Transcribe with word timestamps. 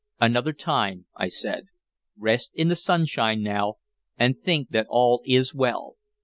"Another 0.19 0.51
time," 0.51 1.05
I 1.15 1.27
said. 1.27 1.67
"Rest 2.17 2.53
in 2.55 2.69
the 2.69 2.75
sunshine 2.75 3.43
now, 3.43 3.75
and 4.17 4.35
think 4.41 4.69
that 4.69 4.87
all 4.89 5.21
is 5.27 5.53
well. 5.53 5.97